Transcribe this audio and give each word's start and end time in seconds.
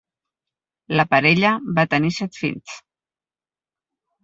La 0.99 1.05
parella 1.11 1.51
va 1.79 1.85
tenir 1.93 2.11
set 2.17 2.41
fills. 2.41 2.81